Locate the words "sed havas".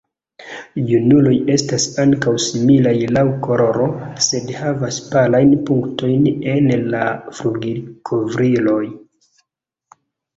4.27-4.97